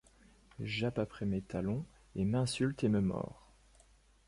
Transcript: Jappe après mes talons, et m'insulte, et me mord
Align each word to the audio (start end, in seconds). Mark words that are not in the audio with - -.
Jappe 0.63 0.97
après 0.97 1.27
mes 1.27 1.43
talons, 1.43 1.85
et 2.15 2.25
m'insulte, 2.25 2.83
et 2.83 2.89
me 2.89 3.01
mord 3.01 3.51